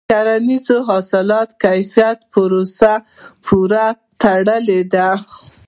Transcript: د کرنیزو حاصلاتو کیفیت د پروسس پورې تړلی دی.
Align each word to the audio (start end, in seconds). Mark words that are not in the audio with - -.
د 0.03 0.03
کرنیزو 0.11 0.77
حاصلاتو 0.89 1.57
کیفیت 1.63 2.17
د 2.23 2.27
پروسس 2.31 2.99
پورې 3.45 3.85
تړلی 4.21 4.81
دی. 4.93 5.09